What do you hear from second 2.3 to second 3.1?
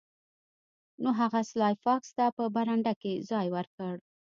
په برنډه